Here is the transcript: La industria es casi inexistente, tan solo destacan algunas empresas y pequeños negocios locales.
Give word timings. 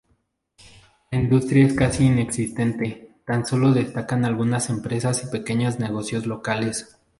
La 1.11 1.19
industria 1.19 1.63
es 1.67 1.75
casi 1.75 2.05
inexistente, 2.07 3.17
tan 3.23 3.45
solo 3.45 3.71
destacan 3.71 4.25
algunas 4.25 4.71
empresas 4.71 5.23
y 5.23 5.27
pequeños 5.27 5.77
negocios 5.79 6.25
locales. 6.25 6.97